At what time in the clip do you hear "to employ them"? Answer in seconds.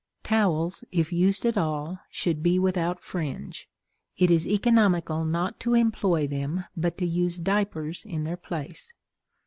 5.59-6.65